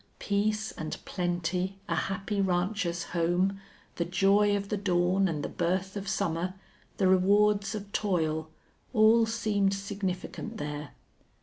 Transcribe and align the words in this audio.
Peace 0.17 0.71
and 0.71 0.97
plenty, 1.05 1.77
a 1.87 1.93
happy 1.93 2.41
rancher's 2.41 3.03
home, 3.13 3.59
the 3.97 4.03
joy 4.03 4.55
of 4.57 4.69
the 4.69 4.75
dawn 4.77 5.27
and 5.27 5.43
the 5.43 5.47
birth 5.47 5.95
of 5.95 6.07
summer, 6.07 6.55
the 6.97 7.07
rewards 7.07 7.75
of 7.75 7.91
toil 7.91 8.49
all 8.93 9.27
seemed 9.27 9.75
significant 9.75 10.57
there. 10.57 10.93